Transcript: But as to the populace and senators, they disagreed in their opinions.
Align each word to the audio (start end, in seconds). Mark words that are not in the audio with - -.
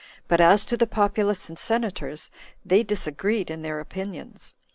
But 0.27 0.41
as 0.41 0.65
to 0.65 0.75
the 0.75 0.87
populace 0.87 1.47
and 1.47 1.59
senators, 1.59 2.31
they 2.65 2.81
disagreed 2.81 3.51
in 3.51 3.61
their 3.61 3.79
opinions. 3.79 4.55